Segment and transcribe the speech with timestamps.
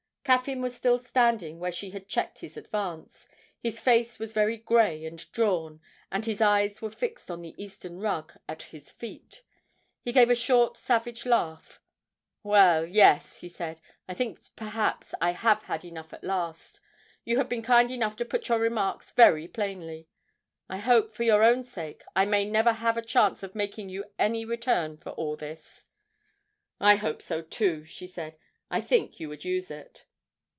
[0.23, 3.27] Caffyn was still standing where she had checked his advance;
[3.59, 5.81] his face was very grey and drawn,
[6.11, 9.41] and his eyes were fixed on the Eastern rug at his feet.
[10.03, 11.81] He gave a short savage laugh.
[12.43, 16.79] 'Well, yes,' he said, 'I think perhaps I have had enough at last.
[17.25, 20.07] You have been kind enough to put your remarks very plainly.
[20.69, 24.05] I hope, for your own sake, I may never have a chance of making you
[24.19, 25.87] any return for all this.'
[26.79, 28.37] 'I hope so too,' she said;
[28.69, 30.05] 'I think you would use it.'